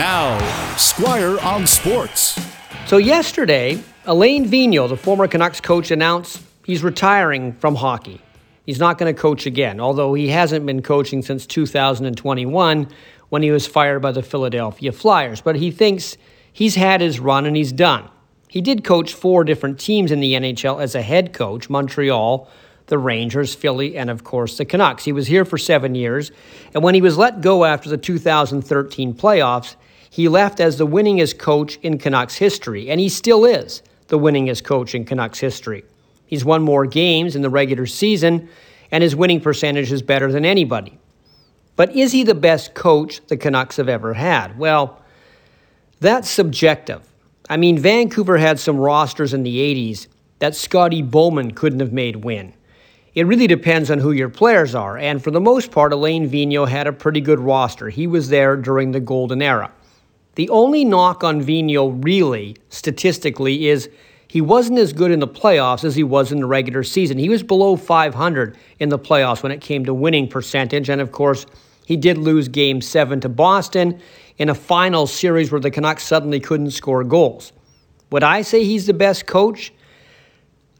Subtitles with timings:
[0.00, 0.38] Now,
[0.78, 2.40] Squire on Sports.
[2.86, 8.22] So, yesterday, Alain Vigneault, the former Canucks coach, announced he's retiring from hockey.
[8.64, 12.88] He's not going to coach again, although he hasn't been coaching since 2021
[13.28, 15.42] when he was fired by the Philadelphia Flyers.
[15.42, 16.16] But he thinks
[16.50, 18.08] he's had his run and he's done.
[18.48, 22.48] He did coach four different teams in the NHL as a head coach Montreal,
[22.86, 25.04] the Rangers, Philly, and of course the Canucks.
[25.04, 26.32] He was here for seven years,
[26.72, 29.76] and when he was let go after the 2013 playoffs,
[30.10, 34.64] he left as the winningest coach in Canucks history, and he still is the winningest
[34.64, 35.84] coach in Canucks history.
[36.26, 38.48] He's won more games in the regular season,
[38.90, 40.98] and his winning percentage is better than anybody.
[41.76, 44.58] But is he the best coach the Canucks have ever had?
[44.58, 45.00] Well,
[46.00, 47.02] that's subjective.
[47.48, 50.08] I mean, Vancouver had some rosters in the 80s
[50.40, 52.52] that Scotty Bowman couldn't have made win.
[53.14, 56.68] It really depends on who your players are, and for the most part, Alain Vigneault
[56.68, 57.88] had a pretty good roster.
[57.88, 59.72] He was there during the golden era.
[60.36, 63.88] The only knock on Vigneault, really, statistically, is
[64.28, 67.18] he wasn't as good in the playoffs as he was in the regular season.
[67.18, 71.10] He was below 500 in the playoffs when it came to winning percentage, and of
[71.10, 71.46] course,
[71.84, 74.00] he did lose game seven to Boston
[74.38, 77.52] in a final series where the Canucks suddenly couldn't score goals.
[78.10, 79.72] Would I say he's the best coach?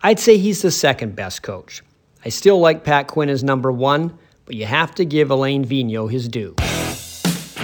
[0.00, 1.82] I'd say he's the second best coach.
[2.24, 6.12] I still like Pat Quinn as number one, but you have to give Alain Vigneault
[6.12, 6.54] his due.